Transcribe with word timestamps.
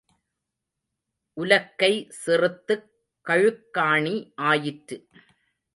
உலக்கை 1.37 2.09
சிறுத்துக் 2.09 2.89
கழுக்காணி 3.27 4.33
ஆயிற்று. 4.35 4.97